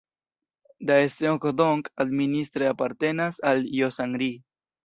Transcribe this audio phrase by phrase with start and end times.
[0.89, 4.33] Daeseong-dong administre apartenas al Josan-ri.